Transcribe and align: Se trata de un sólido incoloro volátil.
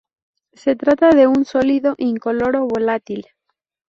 Se 0.53 0.75
trata 0.75 1.11
de 1.11 1.27
un 1.27 1.45
sólido 1.45 1.93
incoloro 1.99 2.65
volátil. 2.67 3.27